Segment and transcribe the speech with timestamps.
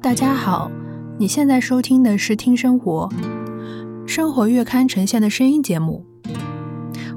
[0.00, 0.70] 大家好，
[1.18, 3.08] 你现在收听的是《听生活》
[4.08, 6.04] 生活月刊呈现的声音节目。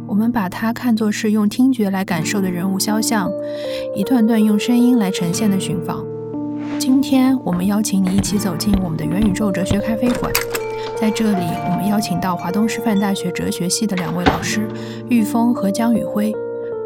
[0.07, 3.31] 我们把它看作是用听觉来感受的人物肖像，
[3.95, 6.03] 一段段用声音来呈现的寻访。
[6.79, 10.31] 今天我们邀请你一起走进我们的元宇宙哲学咖啡馆，
[10.99, 14.67] 在这里，我们邀请到华东师范大学哲学系的两位老师
[15.07, 16.33] 玉峰和江宇辉，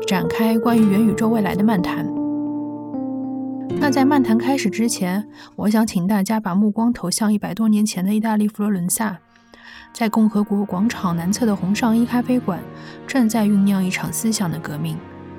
[0.06, 2.06] 展开关于元宇宙未来的漫谈。
[3.86, 5.24] 那在漫谈开始之前，
[5.56, 9.16] 我想请大家把目光投向一百多年前的意大利佛罗伦萨。
[9.94, 12.60] 在共和国广场南侧的红上衣咖啡馆，
[13.06, 14.98] 正在酝酿一场思想的革命。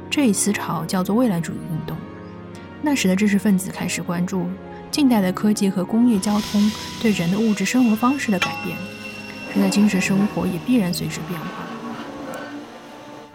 [0.09, 1.97] 这一思潮叫做未来主义运动。
[2.81, 4.47] 那时的知识分子开始关注
[4.93, 6.71] 近代的科技和工业交通
[7.03, 8.77] 对人的物质生活方式的改变，
[9.57, 11.47] 人的精神生活也必然随之变化。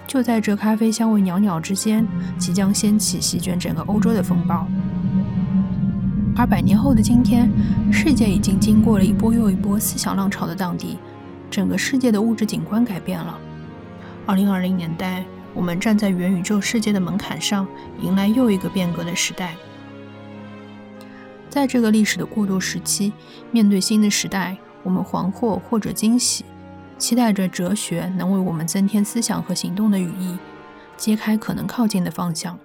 [0.07, 4.65] 就在这咖啡香味袅袅之间，即将掀起席卷整个欧洲的风暴。
[6.41, 7.47] 而百年后的今天，
[7.93, 10.97] 世界已经经过了一波又一波思想浪潮的荡涤。
[11.51, 13.39] 整个世界的物质景观改变了。
[14.25, 17.67] 二零二零年代，我们站在元宇宙世界的门槛上，
[18.01, 19.53] 迎来又一个变革的时代。
[21.47, 23.13] 在这个历史的过渡时期，
[23.51, 26.43] 面对新的时代，我们惶惑或者惊喜，
[26.97, 30.35] 期待着哲学能为我们增添思想和行动的语义，
[30.97, 32.57] 揭开可能靠近的方向。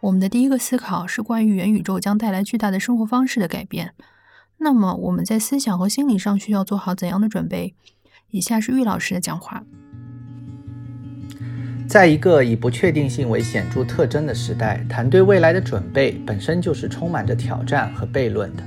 [0.00, 3.92] 我们的第一个思考是关于元宇宙将带来巨大的生活方式的改变。
[4.58, 7.74] 那么我们在思想和心理上需要做好怎样的准备？
[8.30, 9.62] 以下是玉老师的讲话。
[11.88, 18.62] 在一个以不确定性为显著特征的时代，谈对未来的准备本身就是充满着挑战和悖论的。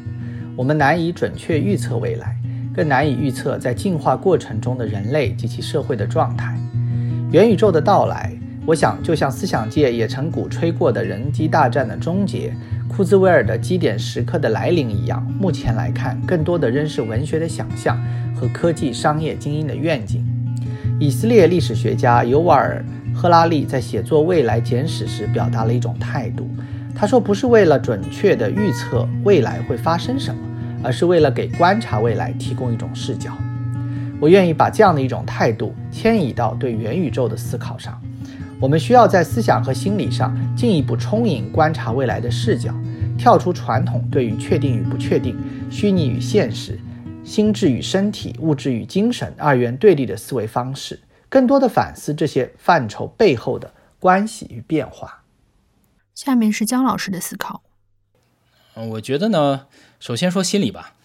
[0.55, 2.37] 我们难以准确预测未来，
[2.73, 6.57] 更难以预测在进化过程中的人类及其社会的状态。
[7.31, 8.33] 元宇宙的到来，
[8.69, 12.53] 我想就像思想界也曾鼓吹过的人机大战的终结。
[12.87, 17.99] 库兹韦尔的基点时刻的来临一样，目前来看，更多的仍是文学的想象
[18.35, 20.23] 和科技商业精英的愿景。
[20.99, 22.85] 以色列历史学家尤瓦尔·
[23.15, 26.47] 赫拉利在写作《未来简史》时表达了一种态度，
[26.93, 30.39] 他说：“不是为了准确地预测未来会发生什么，
[30.83, 33.35] 而是为了给观察未来提供一种视角。”
[34.21, 37.98] 我愿意把这样的一种态度迁移到对元宇宙的思考上。
[38.61, 42.73] 我们需要在思想和心理上进一步充盈观察未来的视角，
[43.17, 45.37] 跳出传统对于确定与不确定、
[45.71, 46.77] 虚拟与现实、
[47.23, 50.99] 心智与身体、物质与精神二元对立的思维方式，
[51.29, 55.23] 更多的反思这些范畴背后的关系与变化。
[56.13, 57.63] 下面是姜老师的思考。
[58.75, 59.67] 嗯，我觉得呢，
[60.01, 60.95] 首先说心理吧，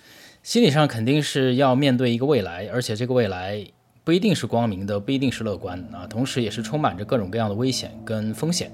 [0.42, 3.68] 心理上肯定是要面对一个未来，而且这个未来。
[4.04, 8.70] 不一定是光明的，不一定是乐观啊，同时也是充满着各种各样的危险跟风险。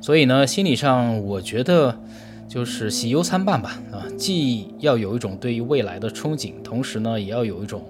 [0.00, 2.00] 所以呢，心理上我觉得
[2.48, 7.84] 就是喜忧参半吧啊，既要有一种对于未来的憧憬，同时呢，也要有一种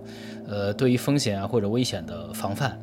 [0.48, 2.76] 呃对于风险啊或者危险的防范。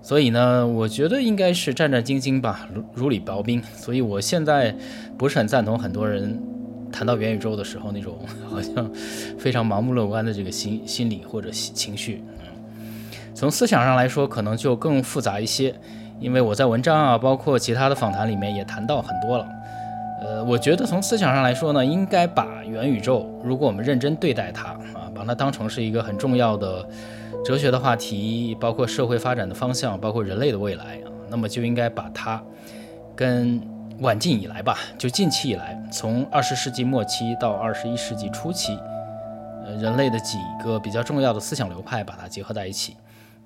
[0.00, 3.60] 所以呢，我觉得应该是战战兢兢吧，如如履薄冰。
[3.74, 4.76] 所以我现在
[5.18, 6.40] 不是很赞同很多人
[6.92, 8.16] 谈到元宇宙的时候那种
[8.48, 8.88] 好像
[9.36, 12.22] 非常盲目乐观的这个心心理或者情绪。
[13.34, 15.74] 从思想上来说，可能就更复杂一些，
[16.20, 19.46] 因为我在文章啊，包括其他的访谈里面也谈到很多了。
[20.22, 26.88] 呃，我觉得从思想上来说呢，应该把元宇宙，如果我们认真对待它啊，把它当成是一个很重要的
[27.44, 32.40] 哲学的话题，包括社会发展的方向，包括人类的未来啊，那么就应该把它
[33.16, 33.60] 跟
[33.98, 38.78] 晚近以来吧，就近期以来，从二十世纪末期到二十一世纪初期，
[39.66, 42.96] 呃，人类的几个比较重要的思想流派，把它结合在一起。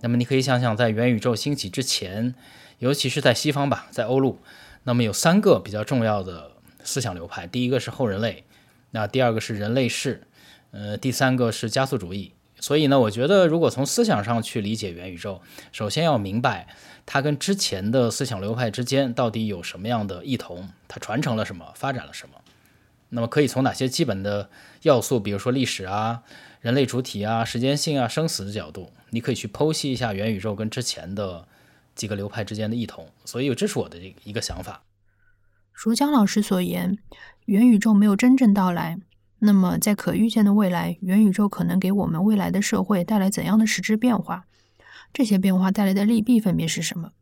[0.01, 2.35] 那么你可以想想，在元宇宙兴起之前，
[2.79, 4.39] 尤其是在西方吧，在欧陆，
[4.85, 6.53] 那么有三个比较重要的
[6.85, 7.47] 思想流派。
[7.47, 8.45] 第一个是后人类，
[8.93, 10.23] 那第二个是人类世，
[10.71, 12.33] 呃，第三个是加速主义。
[12.61, 15.41] 所以呢，我觉得如果从思想上去理解元宇宙，
[15.73, 16.69] 首先要明白
[17.07, 22.37] 它跟之前的思想流派之间到底有什么样的异同，它传承了什么，发展了什么。
[23.11, 24.51] 那么可以从哪些基本的
[24.83, 26.23] 要素，比如说历史啊。
[26.61, 31.47] 人类主体啊，时间性啊，生死的角度，你可以去剖析一下元宇宙跟之前的
[31.95, 33.09] 几个流派之间的异同。
[33.25, 34.83] 所以，这是我的一个想法。
[35.73, 36.99] 如江老师所言，
[37.47, 38.99] 元宇宙没有真正到来。
[39.41, 44.47] 那么，在可预见的未来，元宇宙可能给我们未来的社会带来怎样的实质变化？
[45.13, 47.13] 这些变化带来的利弊分别是什么？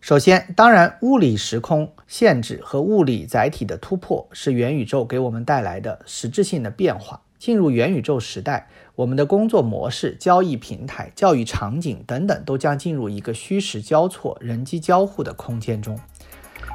[0.00, 7.22] 首先，当然，物理时空限制和物理载体的突破是元宇宙给我们带来的实质性的变化。
[7.38, 15.98] 进入元宇宙时代，我们的工作模式、交易平台、教育场景等等，都将进入一个虚实交错、人机交互的空间中。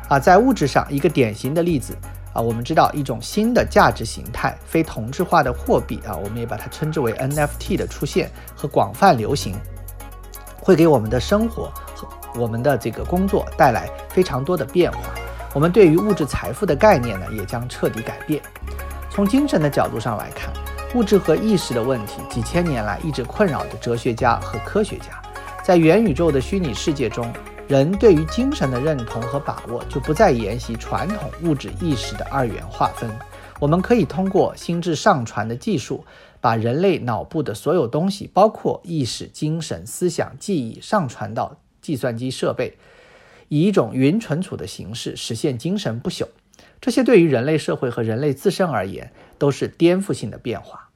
[0.07, 1.97] 啊，在物质上，一个典型的例子
[2.31, 9.55] 啊，我们知道一种新的价值形态，非同质化的货币啊，我们也把它称之为 NFT 的出现和广泛流行，
[10.61, 12.07] 会给我们的生活和
[12.39, 14.99] 我们的这个工作带来非常多的变化。
[15.55, 18.39] 我们对于物质财富的概念呢，也将彻底改变。
[19.09, 20.53] 从精神的角度上来看，
[20.93, 25.21] 物质和意识的问题，几千年来一直困扰着哲学家和科学家。
[25.63, 27.31] 在元宇宙的虚拟世界中，
[27.65, 33.09] 人对于精神的认同和把握就不再沿袭传统物质意识的二元划分。
[33.57, 36.03] 我们可以通过心智上传的技术，
[36.41, 42.77] 把人类脑部的所有东西，包括意识、精神、思想、记忆，上传到计算机设备。
[43.47, 46.25] 以一种云存储的形式实现精神不朽，
[46.79, 50.89] 这些对于人类社会和人类自身而言都是颠覆性的变化。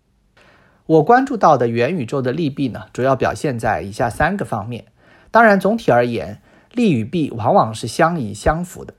[0.85, 4.85] 我关注到的元宇宙的利弊呢，主要表现在以下三个方面。
[5.31, 6.41] 当然，总体而言，
[6.71, 8.93] 利与弊往往是相宜相符的。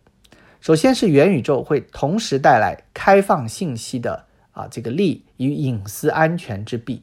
[0.61, 7.03] 首先是元宇宙会同时带来开放信息的啊这个利与隐私安全之弊。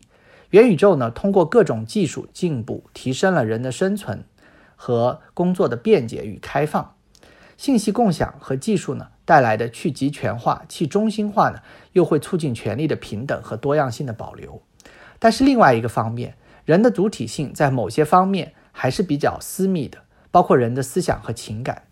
[0.49, 4.25] 元宇宙呢，通过各种技术进步，提升了人的生存。
[4.75, 6.95] 和工作的便捷与开放，
[7.55, 11.59] 信息共享和技术呢带来的去集权化、去中心化呢，
[11.93, 14.61] 又会促进权力的平等和多样性的保留。
[15.19, 16.35] 但是另外一个方面，
[16.65, 19.99] 人的主体性在某些方面还是比较私密的，
[20.31, 21.83] 包括人的思想和情感。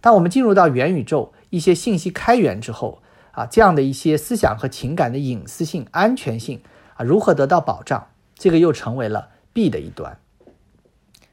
[0.00, 3.02] 当我们进入到元宇宙，一些信息开源之后
[3.32, 6.60] 啊，这样的一些思想和情感的隐私性、安全性
[6.96, 8.08] 啊，如何得到保障？
[8.34, 10.18] 这个又成为了弊的一端。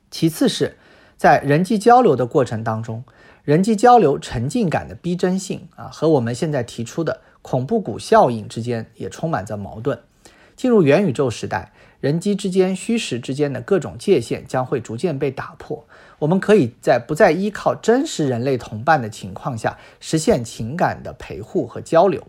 [0.10, 0.78] 其次是。
[1.18, 3.04] 在人际交流的过程当中，
[3.44, 10.00] 人际交流沉浸感的逼真性啊，和我们现在提出的恐怖谷效应之间也充满着矛盾。
[10.56, 15.84] 进入元宇宙时代，人机之间、虚实之间的各种界限将会逐渐被打破。
[16.20, 22.24] 我们可以在不再依靠真实人类同伴的情况下，实现情感的陪护和交流。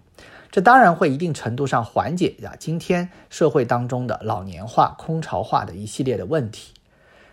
[0.50, 6.72] 这当然会一定程度上缓解呀今天社会当中的老年化、空巢化的一系列的问题。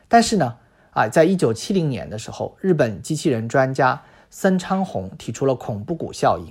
[0.09, 0.57] 但是呢？
[0.91, 6.47] 啊，在一九七零年的时候，日本机器人专家森昌宏提出了恐怖谷效应。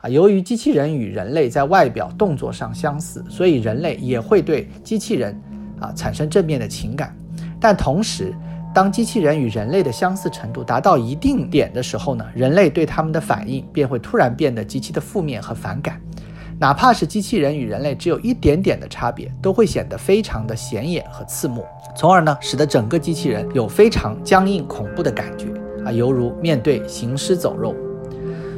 [0.00, 5.36] 啊，由于机器人与人类在外表动作上相似，所以人类也会对机器人
[5.80, 7.16] 啊产生正面的情感。
[7.60, 8.32] 但同时，
[8.72, 16.00] 当机器人与人类的相似程度达到一定点的时候呢，人类对他们的反应便会突然变得极其的负面和反感。
[16.60, 21.64] 哪怕是机器人与人类只有一点点的差别，都会显得非常的显眼和刺目。
[21.96, 25.46] 从而呢，使得整个机器人有非常僵硬、恐怖的感觉
[25.84, 27.76] 啊，犹如面对行尸走肉。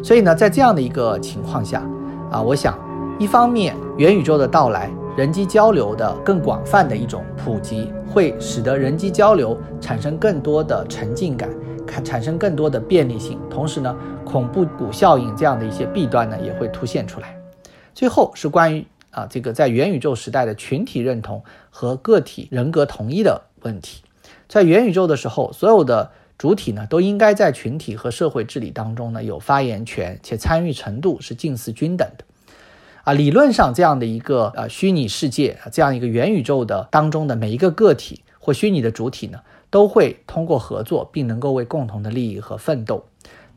[0.02, 1.86] 所以呢，在这样的一个情况下
[2.30, 2.78] 啊，我想，
[3.18, 11.50] 一方面元宇宙的到来，人机交流的更广泛的一种普及，会使得人机交流产生更多的沉浸感，
[11.86, 13.38] 产产生更多的便利性。
[13.50, 13.94] 同时呢，
[14.24, 17.36] 恐怖谷效应这样的一些弊端呢，也会凸显出来。
[18.00, 18.86] 最后是关于。
[19.10, 24.02] 啊，这个在元宇宙时代的群体认同和个体人格统一的问题，
[24.48, 32.24] 在元宇宙的时候，所有的主体呢都应该在群体和社会治理当中呢有发言权，且参与程度是近似均等的。
[33.02, 43.04] 啊，理论上这样的一个呃虚拟世界，这样一个元宇宙的当中的每一个个体或虚拟的主体呢，都会通过合作，并能够为共同的利益和奋斗。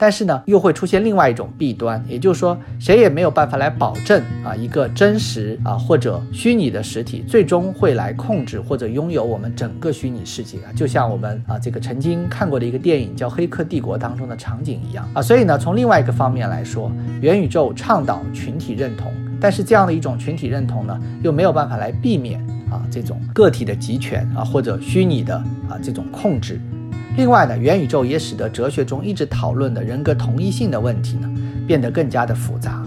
[0.04, 15.22] 但是呢，又会出现另外一种弊端，也就是说，谁也没有办法来保证啊，一个真实啊或者虚拟的实体最终会来控制或者拥有我们整个虚拟世界啊，就像我们啊这个曾经看过的一个电影叫《黑客帝国》当中的场景一样啊。
[15.22, 25.38] 所以呢，从另外一个方面来说，元宇宙倡导群体认同，但是这样的一种群体认同呢，又没有办法来避免啊这种个体的集权啊或者虚拟的
[25.70, 26.60] 啊这种控制。
[27.16, 31.30] 另外呢，元宇宙也使得哲学中一直讨论的人格同一性的问题呢，
[31.68, 32.84] 变得更加的复杂。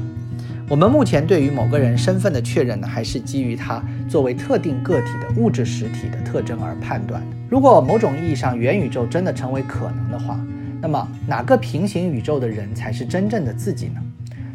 [0.68, 7.23] 我们目前对于某个人身份的确认呢，还是基于他作为特定个体的物质实体的特征而判断。
[7.49, 10.40] 如果某种意义上元宇宙真的成为可能的话，
[10.80, 14.00] 那么哪个平行宇宙的人才是真正的自己呢？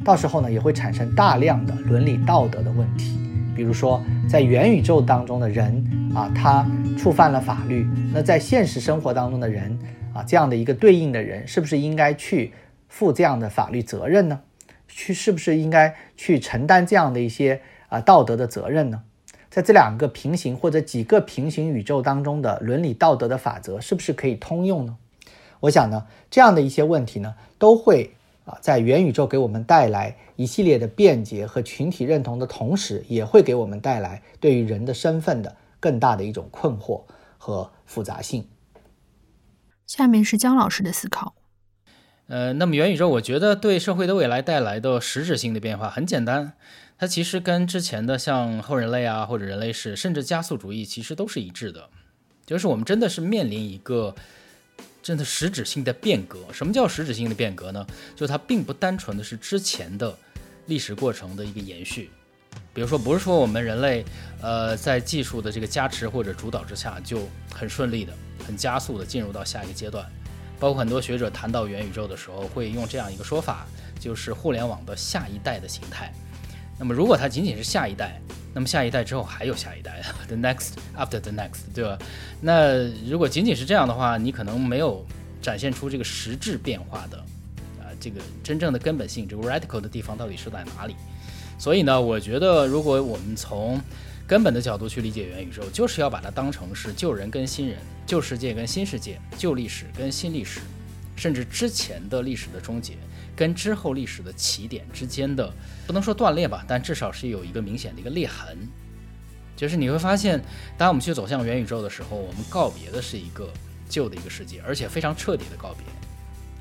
[0.03, 3.17] 到时候呢，也会产生大量的伦理道德的问题。
[3.55, 5.81] 比如说，在元宇宙当中的人
[6.13, 6.65] 啊，他
[7.01, 9.75] 触犯了法律，那在现实生活当中的人
[10.13, 12.53] 啊，这样的一个对应的人，是不是应该去
[12.89, 14.39] 负这样的法律责任呢？
[14.88, 19.01] 去是不是应该去承担这样的一些啊道德的责任呢？
[19.50, 24.96] 在这两个平行或者几个平行宇宙当中的伦理道德的法则，是不是可以通用呢？
[25.62, 28.12] 我想呢，这样的一些问题呢，都会。
[28.43, 37.03] 啊，在元宇宙给我们带来一系列的便捷和群体认同的同时，也会给我们带来对于人的身份的更大的一种困惑
[37.38, 38.47] 和复杂性。
[39.85, 41.35] 下面是姜老师的思考。
[42.27, 46.53] 呃，那么元宇宙，我觉得对社会的未来带来的实质性的变化很简单，
[46.97, 51.89] 它其实跟之前的像后人类啊，或者人类史，甚至加速主义，其实都是一致的，
[52.45, 54.15] 就是我们真的是面临一个
[55.03, 56.39] 真的实质性的变革。
[56.53, 57.85] 什么叫实质性的变革呢？
[58.15, 60.17] 就它并不单纯的是之前的
[60.67, 62.09] 历史过程的一个延续。
[62.73, 64.05] 比如说，不是说我们人类，
[64.41, 68.13] 呃，在技术的这个加持或者主导之下，就很顺利的、
[68.45, 70.05] 很加速的进入到下一个阶段。
[70.59, 73.65] 包括很多学者谈到元宇宙的时候，会用这样一个说法，
[73.99, 76.13] 就是互联网的下一代的形态。
[76.77, 78.21] 那么，如果它仅仅是下一代，
[78.53, 81.97] 那么下一代之后还有下一代，the next after the next，对吧？
[82.39, 85.05] 那如果仅仅是这样的话，你可能没有
[85.41, 87.17] 展现出这个实质变化的，
[87.79, 90.95] 啊，这个真正的根本性，这个 radical 的地方到底是在哪里？
[91.62, 93.80] 所以呢，我觉得如果我们从
[94.25, 100.60] 根本的角度去理解元宇宙，就是要把它当成是旧人跟新人、旧世界跟新世界、旧历史跟新历史，
[101.15, 102.96] 甚至之前的历史的终结
[103.36, 105.53] 跟之后历史的起点之间的，
[105.86, 108.58] 不能说断裂吧，但至少是有一个明显的一个裂痕。
[109.56, 110.44] 就是你会发现，
[110.80, 113.48] 当我们去走向元宇宙的时候，我们告别的是一个
[113.88, 115.86] 旧的一个世界，而且非常彻底的告别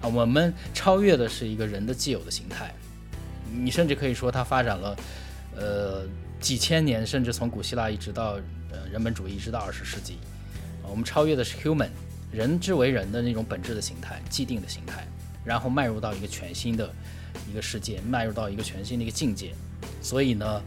[0.07, 2.75] 啊，我们超越的是一个人的既有的形态。
[3.53, 4.97] 你甚至可以说，它发展了，
[5.57, 6.07] 呃。
[6.41, 8.39] 几千年，甚至从古希腊一直到
[8.73, 10.17] 呃人本主义，一直到二十世纪，
[10.89, 11.91] 我们超越的是 human
[12.33, 15.07] 人之为人的那种本质的形态、既定的形态，
[15.45, 16.91] 然后迈入到一个全新的
[17.47, 19.53] 一个世界，迈入到一个全新的一个境界。
[20.01, 20.63] 所以呢，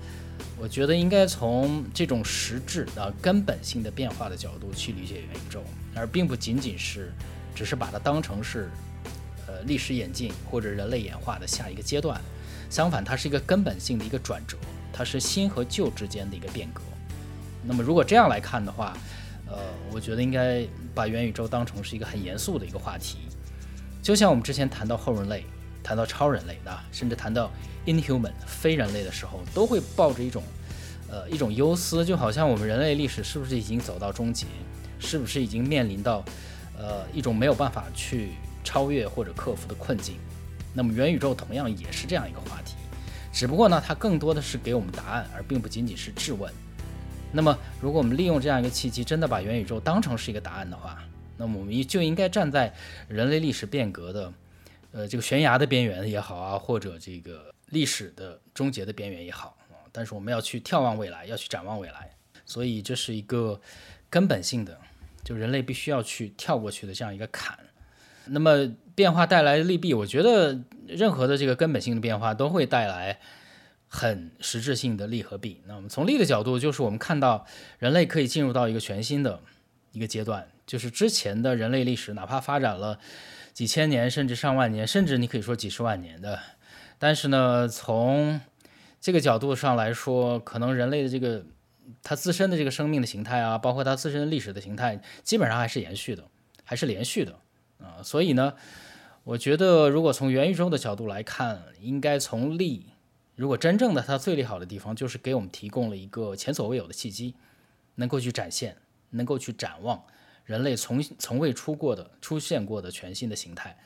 [0.60, 5.64] 我觉得应该从这种实质的根本性的变化的角度去理解元宇宙，
[5.96, 7.12] 而并不仅仅是
[7.56, 8.70] 只是把它当成是
[9.48, 12.22] 呃历史演进或者人类演化的下一个阶段。
[12.74, 14.58] 相反，它是一个根本性的一个转折。
[14.92, 16.82] 它是新和旧之间的一个变革。
[17.64, 18.98] 那么，如果这样来看的话，
[19.46, 19.58] 呃，
[19.92, 23.20] 我觉得应该把元宇宙当成是一个很严肃的一个话题。
[24.02, 25.46] 就像我们之前谈到后人类、
[25.84, 27.52] 谈到超人类的，甚至谈到
[27.86, 30.42] inhuman 非人类的时候，都会抱着一种
[31.12, 34.48] 呃一种忧思，就好像我们人类历史是不是已经走到终结，
[34.98, 36.26] 是不是已经面临到
[36.76, 38.32] 呃一种没有办法去
[38.64, 40.16] 超越或者克服的困境。
[40.74, 42.76] 那么，元宇宙同样也是这样一个话题。
[43.32, 46.52] 只不过呢，它更多的是给我们答案，而并不仅仅是质问。
[47.32, 51.04] 那么，如果我们利用这样一个契机，真的把元宇宙当成是一个答案的话，
[51.36, 52.72] 那么我们就应该站在
[53.08, 54.34] 人类历史变革的，
[54.92, 59.82] 呃，这个悬崖的边缘也好啊，或者这个历史的终结的边缘也好啊。
[59.92, 62.12] 但是我们要去眺望未来，要去展望未来。
[62.46, 63.60] 所以这是一个
[64.12, 64.78] 根本性的，
[65.24, 67.58] 就人类必须要去跳过去的这样一个坎。
[68.26, 73.20] 那么变化带来的利弊，我觉得任何的这个根本性的变化都会带来
[73.88, 75.62] 很实质性的利和弊。
[75.68, 77.46] 那我们从利的角度，就是我们看到
[77.80, 79.40] 人类可以进入到一个全新的
[79.92, 83.00] 一个阶段，就是之前的人类历史，哪怕发展了
[83.54, 86.40] 几千年，甚至上万年，甚至你可以说几十万年的，
[86.98, 88.40] 但是呢，从
[89.00, 91.46] 这个角度上来说，可能人类的这个
[92.02, 96.24] 它自身的这个生命的形态啊，包括它自身历史的形态，基本上还是延续的，
[96.64, 97.38] 还是连续的。
[97.80, 98.54] 啊，所以呢，
[99.24, 102.88] 我觉得如果从元宇宙的角度来看，应该从利，
[103.36, 107.36] 如果真正的它最利好的地方，就是给我们提供了一个前所未有的契机，
[107.96, 108.78] 能够去展现，
[109.12, 110.04] 能够去展望
[110.46, 113.78] 人类从从未出过的、出现过的全新的形态。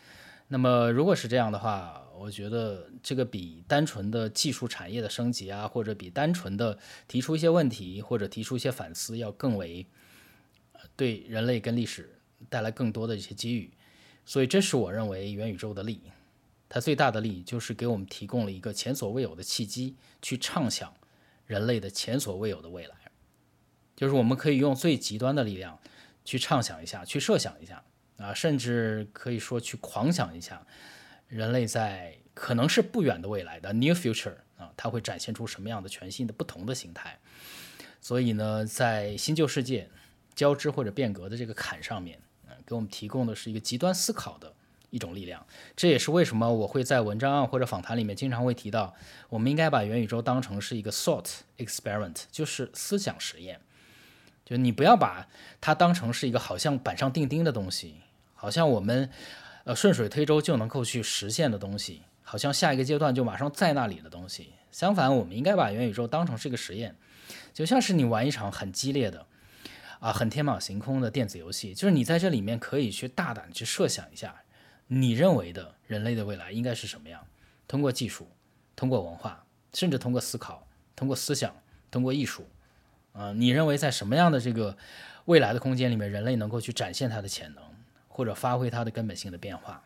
[0.50, 9.86] 那么，如果是这样的话，我觉得这个比单纯的技术产业的升级啊，或者比单纯的提出一些问题或者提出一些反思，要更为
[10.96, 12.18] 对人类跟历史
[12.50, 13.70] 带来更多的一些机遇。
[14.30, 16.02] 所以，这是我认为元宇宙的利，
[16.68, 20.94] 它最大的利就是给我们提供了一个前所未有的契机，去畅想
[21.46, 22.96] 人类的前所未有的未来。
[23.96, 25.80] 就是我们可以用最极端的力量
[26.26, 27.82] 去畅想一下，去设想一下
[28.18, 30.68] 啊，甚至可以说去狂想一下，
[31.30, 37.18] 人类在可能是不远的未来的 near future 啊，它会展现出什么样的全新的不同的形态。
[38.02, 39.90] 所以呢，在新旧世界
[40.36, 42.20] 交织或者变革的这个坎上面。
[42.68, 44.54] 给我们提供的是一个极端思考的
[44.90, 45.44] 一种力量，
[45.76, 48.94] 这也是为什么我会在文章或者访谈里面经常会提到，
[49.30, 53.62] 我们应该把元宇宙当成是一个 thought experiment，就是思想实验。
[54.46, 55.28] 就你不要把
[55.60, 57.96] 它当成是一个好像板上钉钉的东西，
[58.34, 59.10] 好像我们
[59.64, 64.54] 呃顺水推舟就能够去实现的东西，好像下一个阶段就马上在那里的东西。
[64.72, 66.96] 相反，我们应该把元宇宙当成是一个实验，
[67.54, 69.26] 就像是你玩一场很激烈的。
[70.00, 74.44] 啊，很天马行空的电子游戏，就是你在这里面可以去大胆去设想一下，
[74.88, 77.26] 你认为的人类的未来应该是什么样？
[77.68, 78.30] 通过技术，
[78.76, 81.56] 通过文化，甚至通过思考，通过思想，
[81.90, 82.48] 通过艺术，
[83.14, 84.78] 啊，你认为在什么样的这个
[85.26, 87.64] 未来的空间里面，人类能够去展现它的潜能，
[88.08, 89.84] 或者发挥它的根本性的变化？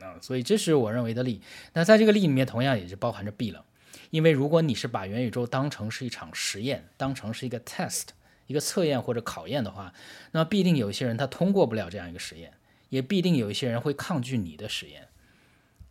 [0.00, 1.42] 啊，所以这是我认为的利。
[1.74, 3.64] 那在这个利里面，同样也是包含着弊了，
[4.08, 8.06] 因为如果你是把元宇宙当成是一场实验，当成是一个 test，
[8.50, 9.94] 一个测验或者考验的话，
[10.32, 12.52] 那必定有一些人他通过不了这样一个实验，
[12.88, 15.06] 也必定有一些人会抗拒你的实验。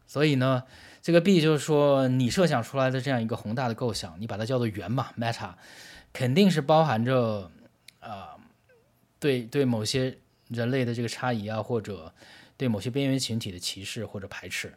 [0.05, 0.63] 所以呢，
[1.01, 5.53] 这个 B 就是说，你设想出来的这样一个宏大的构想，你把它叫做圆嘛，meta，
[6.11, 7.49] 肯定是包含着
[8.01, 8.35] 啊，
[9.19, 10.17] 对对某些
[10.49, 12.13] 人类的这个差异啊，或者。
[12.59, 14.73] 对某些边缘群体的歧视或者排斥，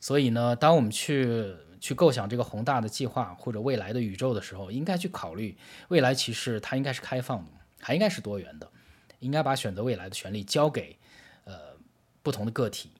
[0.00, 5.56] 所以呢，当我们去去构想这个宏大的计划或者未来的宇宙的时候，应该去考虑
[5.88, 8.70] 未来其实它应该是开放的，还应该是多元的，
[9.18, 10.96] 应该把选择未来的权利交给
[11.44, 11.56] 呃
[12.22, 12.90] 不同的个体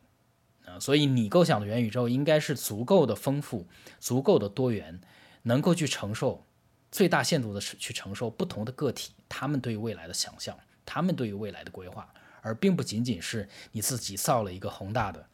[0.64, 0.80] 啊。
[0.80, 3.68] 所以你构想的元宇宙应该是足够的丰富、
[3.99, 5.00] 足够的多元，
[5.42, 6.44] 能够去承受
[6.90, 12.12] 最大限度的去承受不同的个体他们对于未来的想象，他们对于未来的规划。
[12.42, 15.26] 而并不仅仅是你自己造了一个宏大的，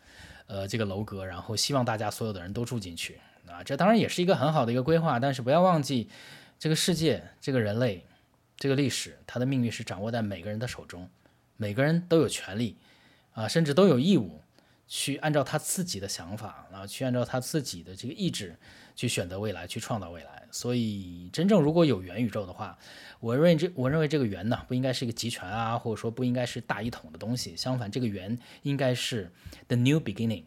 [0.48, 6.08] 呃，这个楼阁，然后希望大家所有的人都住进去啊，这当然也是一个很好的一个规划，但是不要忘记，
[6.58, 8.04] 这个世界、这个人类、
[8.56, 11.08] 这个历史，它的命运是掌握在每个人的手中，
[11.56, 12.76] 每个人都有权利
[13.32, 14.40] 啊，甚至都有义务
[14.86, 18.56] 去按照他自己的想法啊，去按照他自己的这个意志
[18.94, 20.44] 去选择未来，去创造未来。
[20.52, 22.78] 所以，真正如果有元宇宙的话，
[23.20, 27.54] 我认为这我认为这个元呢，不应该是一个集权啊，或者说不应该是大一统的东西。
[27.56, 29.30] 相反，这个元应该是
[29.66, 30.44] the new beginning，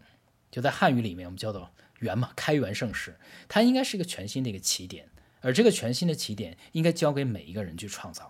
[0.50, 3.16] 就在汉语里面我们叫做圆嘛，开元盛世，
[3.48, 5.08] 它应该是一个全新的一个起点。
[5.42, 8.30] 而这个全新的起点应该交给每一个人去创造。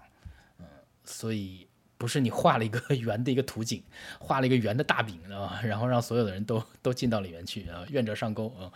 [0.59, 0.65] 嗯，
[1.03, 3.83] 所以不是你画了一个 圆的一个图景，
[4.19, 8.71] 画了一个圆的大饼啊，然后让所有的人都都进到里面去啊，愿者上钩啊。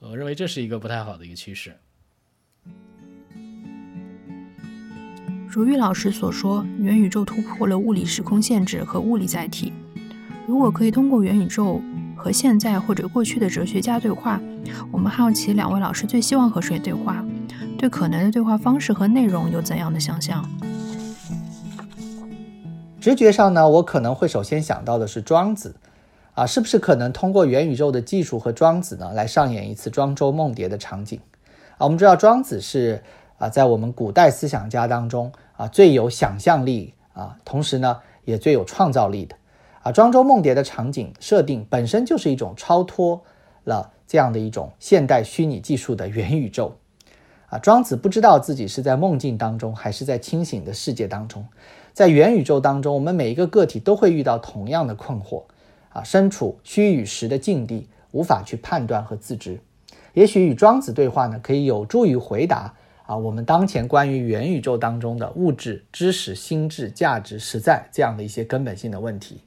[0.00, 1.76] 我认为这是一个不太好的一个趋势。
[5.48, 9.72] 如玉老师所说，元宇宙突破了物理时空限制和物理载体。
[10.46, 11.80] 如果可以通过元宇宙
[12.18, 14.40] 和现在或者过去的哲学家对话，
[14.90, 17.24] 我们好奇两位老师最希望和谁对话？
[17.78, 20.44] 对可能的对话方式和内容有怎样的想象？
[23.00, 25.76] 直觉上呢，我可能会首先想到的是庄子，
[26.34, 31.20] 啊，是不是可能通过元宇宙的技术和庄子呢，来上演一次庄周梦蝶的场景？
[31.78, 33.00] 啊，我们知道庄子是。
[33.38, 39.36] 啊，在我们古代思想家当中啊，最有想象力啊，同时呢，也最有创造力的
[39.92, 43.22] 庄周梦蝶的场景设定本身就是一种超脱
[43.64, 46.76] 了这样的一种现代虚拟技术的元宇宙
[47.48, 47.58] 啊。
[47.58, 51.46] 庄子不知道自己是在梦境当中，还是在清醒的世界当中。
[51.92, 55.44] 在元宇宙当中，我们每一个个体都会遇到同样的困惑
[55.90, 59.60] 啊，身处虚与实的境地，无法去判断和自知。
[60.14, 62.74] 也许与庄子对话呢，可以有助于回答。
[63.04, 69.40] 啊，我们当前关于元宇宙当中的物质、知识、心智、价值、实在这样的一些根本性的问题。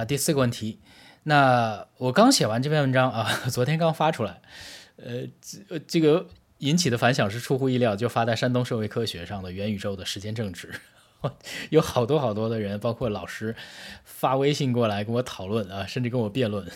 [0.00, 0.78] 啊，第四个问题，
[1.24, 4.40] 那我刚写完这篇文章啊， 昨天刚发出来，
[4.96, 6.26] 呃，这这个
[6.58, 10.72] 引起的反响是出乎意料，就发在山东社会科学上的元宇宙的时间政治，
[11.68, 13.54] 有好多好多的人，包括老师
[14.04, 16.66] 发微信过来跟我讨论啊，甚至跟我辩论。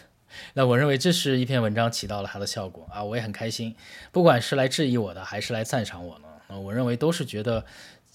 [0.53, 3.75] 那我认为这是一篇文章起到了它的效果啊，我也很开心。
[4.13, 7.65] 不管是来质疑我的，还是来赞赏我呢，我认为都是觉得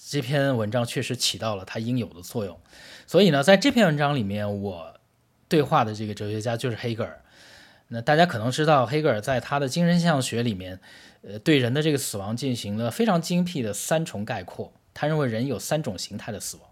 [0.07, 2.59] 这篇文章确实起到了它应有的作用。
[3.07, 4.98] 所以呢，在这篇文章里面，我
[5.49, 7.21] 对话的这个哲学家就是黑格尔。
[7.89, 10.79] 那大家可能知道，黑格尔在他的精神现象学里面，
[11.23, 14.71] 呃，对人的这个死亡进行了非常精辟的三重概括。
[14.93, 16.69] 他认为人有三种形态的死亡，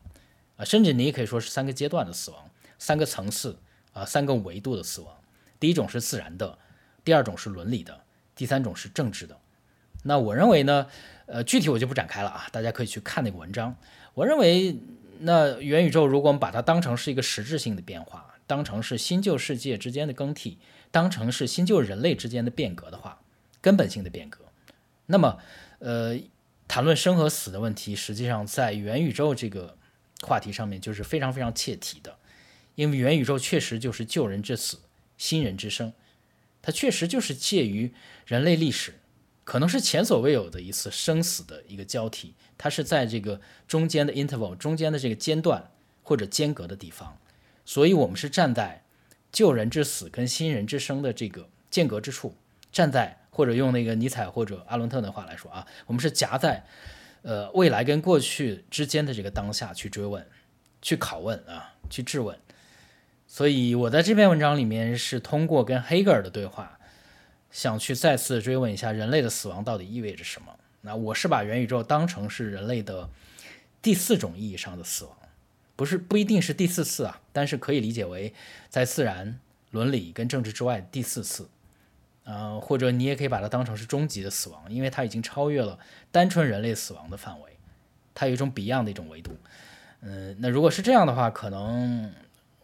[0.57, 3.57] 啊，甚至你也可以说是三个阶段的死亡，三个层次
[3.93, 5.11] 啊，三个维度的死亡。
[5.59, 6.57] 第一种是自然的，
[7.03, 7.99] 第二种是伦理的，
[8.35, 9.35] 第三种是政治的。
[10.03, 10.87] 那我认为呢，
[11.25, 13.75] 呃，具体我就不展开了啊，大家可以去看那个文章。
[14.13, 14.77] 我认为，
[15.19, 20.57] 那元宇宙如果我们把它当成是一个实质性的变化，当成是新旧世界之间的更替，
[20.89, 23.21] 当成是新旧人类之间的变革的话，
[23.61, 24.45] 根本性的变革，
[25.05, 25.37] 那么，
[25.77, 26.17] 呃，
[26.67, 29.77] 谈论生和死的问题，实际上在元宇宙这个
[30.21, 32.17] 话题上面就是非常非常切题的，
[32.73, 34.79] 因为元宇宙确实就是旧人之死。
[35.19, 35.93] 新人之生，
[36.61, 37.91] 它确实就是介于
[38.27, 38.99] 人类历史，
[39.43, 42.35] 可能是前所未有的一次生死的一个交替。
[42.55, 45.71] 它是在这个中间的 interval 中间的这个间断
[46.03, 47.17] 或者间隔的地方，
[47.67, 48.85] 所以我们是站在
[49.29, 52.33] 旧人之死跟新人之生的这个间隔之处，
[52.71, 56.65] 站在或者用那个尼采或者阿伦特的话来说啊，我们是夹在
[57.23, 60.25] 呃未来跟过去之间的这个当下去追问、
[60.81, 62.39] 去拷问啊、去质问。
[63.27, 66.79] 所以，我在这篇文章里面是通过跟黑格尔的对话，
[67.51, 70.55] 想去再次追问一下人类的死亡到底意味着什么。
[70.79, 73.09] 那我是把元宇宙当成是人类的
[73.81, 75.17] 第四种意义上的死亡，
[75.77, 78.33] 不是不一定是第四次啊，但是可以理解为
[78.67, 79.39] 在自然、
[79.71, 81.47] 伦理跟政治之外第四次。
[82.25, 85.79] 呃，或者你也可以把它当成是终极的死亡，因为它已经超越了
[86.11, 87.57] 单纯人类死亡的范围，
[88.13, 89.31] 它有一种 beyond 的一种维度。
[90.01, 92.13] 嗯，那如果是这样的话，可能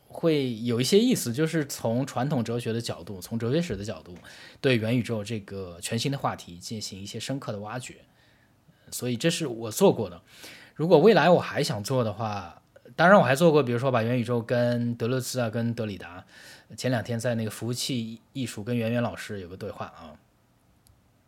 [0.10, 4.18] 会有一些意思，就是从传统哲学的角度，从哲学史的角度，
[4.60, 8.00] 对元宇宙这个全新的话题进行一些深刻的挖掘。
[8.92, 10.22] 所以这是我做过的。
[10.76, 12.62] 如果未来我还想做的话，
[12.96, 16.24] 当然我还做过，比如说把元宇宙跟德勒兹啊，跟德里达。
[16.76, 20.18] 前两天在那个服务器艺术跟圆圆老师有个对话啊，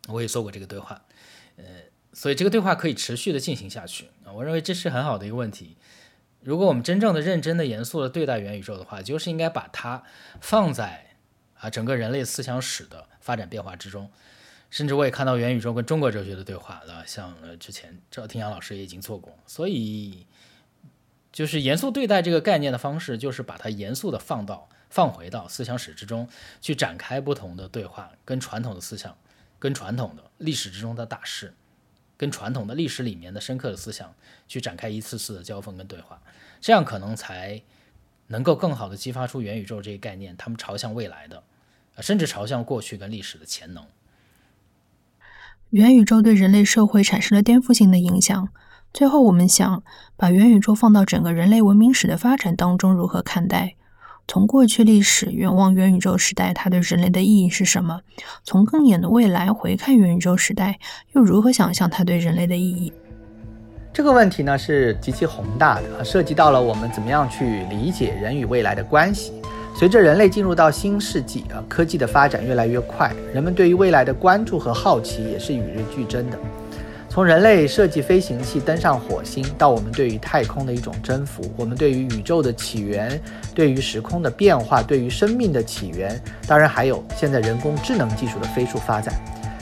[0.07, 1.01] 我也做过这个对话，
[1.57, 1.63] 呃，
[2.13, 4.33] 所以这个对话可以持续的进行下去啊。
[4.33, 5.77] 我认为这是很好的一个问题。
[6.41, 10.03] 如果我们真正的认真的、严肃的对待元宇宙的话，就是应该把它
[10.41, 11.15] 放在
[11.59, 14.09] 啊整个人类思想史的发展变化之中。
[14.71, 19.37] 甚至我也看到元宇宙跟中国哲学的对话了，像呃之前赵廷阳老师也已经做过。
[19.45, 20.25] 所以，
[21.35, 24.69] 就是严肃对待这个概念的方式，就是把它严肃的放到。
[24.87, 26.29] 放回到思想史之中
[26.61, 29.17] 去展开不同的对话，跟传统的思想、
[29.59, 31.53] 跟传统的历史之中的大事、
[32.15, 34.15] 跟传统的历史里面的深刻的思想
[34.47, 36.21] 去展开一次次的交锋跟对话，
[36.61, 37.61] 这样可能才
[38.27, 41.43] 能够更好的激发出元宇宙这个概念，他们朝向未来的，
[41.99, 43.85] 甚至朝向过去跟历史的潜能。
[45.71, 48.47] 元宇宙对人类社会产生了颠覆性的影响。
[48.95, 49.83] 最后，我们想
[50.15, 53.75] 把元宇宙放到整个人类文明史的发展当中，如何看待？
[54.25, 57.99] 从过去历史远望元宇宙时代，它对人类的意义是什么？
[58.45, 60.79] 从更远的未来回看元宇宙时代，
[61.11, 62.93] 又如何想象它对人类的意义？
[63.91, 69.33] 这个问题呢是极其宏大的，涉及到了我们怎么样去理解人与未来的关系。
[69.75, 76.39] 随着人类进入到新世纪啊，科技的发展越来越快，人们对于未来的关注和好奇也是与日俱增的。
[77.15, 83.17] 从人类设计飞行器登上火星，到我们对于太空的一种征服，我们对于宇宙的起源，
[83.53, 89.13] 对于时空的变化，对于生命的起源，当然还有现在人工智能技术的飞速发展，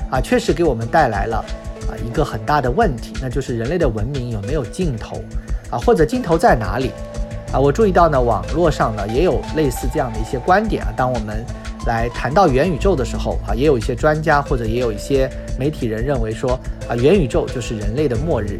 [0.09, 1.45] 啊，确实给我们带来了
[1.87, 5.21] 啊一个很大的问题，那就是人类的文明有没有尽头
[5.69, 6.89] 啊，或者尽头在哪里
[7.53, 7.59] 啊？
[7.59, 10.93] 我注意到呢，网络上呢也有类似这样的一些观点啊。
[10.97, 11.45] 当我们
[11.85, 18.59] 来谈到元宇宙的时候啊，也有一些专家或者也有一些媒体人认为说啊，元宇宙就是人类的末日，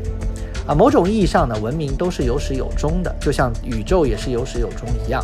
[0.67, 5.23] 啊，某种意义上呢，文明都是有始有终的，就像宇宙也是有始有终一样。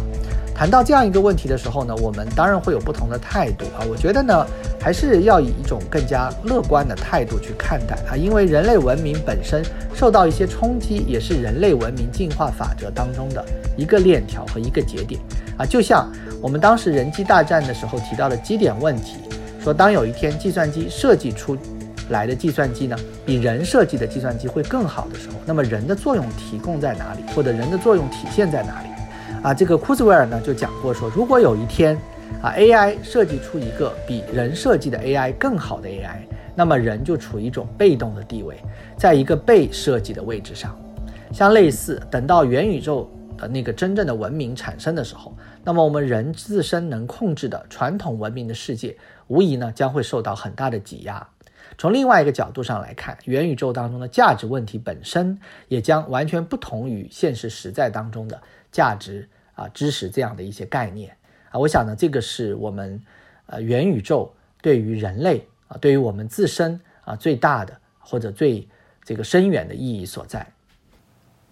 [0.56, 3.80] 谈到这样一个问题的时候呢，我们当然会有不同的态度啊。
[3.90, 4.46] 我觉得呢，
[4.78, 13.46] 还是要以一种更加乐观的态度去看待啊，因为人类文明本身受到一些冲击，也是人类文明进化法则当中的
[13.78, 15.22] 一个链条和一个节点
[15.60, 16.10] 啊，就像。
[16.42, 19.18] 我们当时人机大战的时候提到的基点问题，
[19.62, 21.58] 说当有一天计算机设计出
[22.12, 22.96] 来的计算机呢，
[23.26, 28.88] 比人设计的计算机会更好的时候，那么人的作用提供在哪里，或者人的作用体现在哪里？
[29.44, 31.94] 啊，这个库兹韦尔呢就讲过说，如果有一天
[32.42, 36.20] 啊 AI 设计出一个比人设计的 AI 更好的 AI，
[36.56, 38.56] 那么人就处于一种被动的地位，
[38.96, 40.74] 在一个被设计的位置上，
[41.34, 45.36] 像类似等到元宇宙的那个真正的文明产生的时候。
[45.64, 48.98] 那么我们人自身能控制的传统文明的世界，
[49.28, 51.28] 无疑呢将会受到很大的挤压。
[51.78, 61.16] 从另外一个角度上来看，元宇宙当中的价值问题本身也将完全不同于现实实在当中的价值啊知识这样的一些概念
[61.52, 61.60] 啊。
[61.60, 63.02] 我想呢，这个是我们
[63.46, 68.68] 呃元宇宙对于人类啊，对于我们自身啊最大的或者最
[69.06, 70.46] 这个深远的意义所在。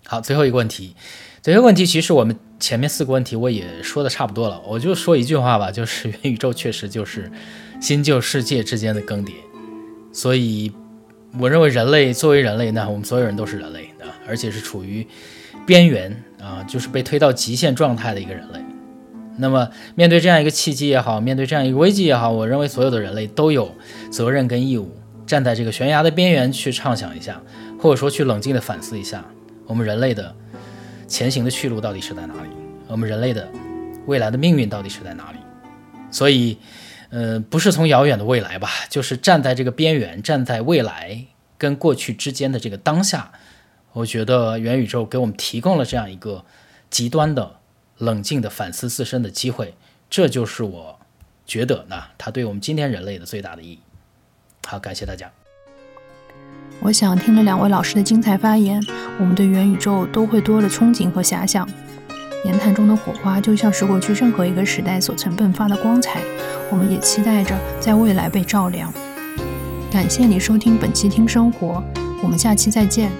[0.07, 0.95] 好，最后一个问题，
[1.43, 2.35] 最后一个问题其实我们。
[2.59, 7.31] 前面四个问题我也说的差不多了，我就说一句话吧，就是 元宇宙确实就是
[7.79, 9.31] 新旧世界之间的更迭，
[10.11, 10.71] 所以
[11.39, 15.05] 我认为人类作为人类，呢我们所有人都是人类啊，而且是处于
[15.67, 18.59] 边缘啊，就是被推到极限状态的一个人类。
[19.37, 23.71] 那么面对这样一个契机也好，面对这样一个危机也好，我认为所有的人类都有
[24.09, 27.39] 责任跟义务站在这个悬崖的边缘去畅想一下，
[27.79, 29.23] 或者说去冷静的反思一下
[29.67, 30.33] 我们人类的。
[31.07, 32.49] 前行的去路到底是在哪里？
[32.85, 33.49] 我们人类的
[34.07, 35.37] 未来的命运到底是在哪里？
[36.11, 36.57] 所以，
[37.09, 41.25] 呃，不是从遥远的未来吧，就是站在这个边缘，站在未来
[41.57, 43.31] 跟过去之间的这个当下。
[43.93, 46.43] 我觉得元宇宙给我们提供了这样一个
[46.89, 47.55] 极端的
[47.97, 49.75] 冷静的反思自身的机会，
[50.09, 50.99] 这就是我
[51.45, 53.79] 觉得呢，它对我们今天人类的最大的意义。
[54.67, 55.31] 好，感谢大家。
[56.79, 58.81] 我想听了两位老师的精彩发言，
[59.19, 61.67] 我们对元宇宙都会多了憧憬和遐想。
[62.45, 66.21] 言谈中的火花就像是过去任何一个时代所曾迸发的光彩，
[66.71, 68.93] 我们也期待着在未来被照亮。
[69.91, 71.83] 感谢你收听本期听生活，
[72.21, 73.11] 我们下期再见。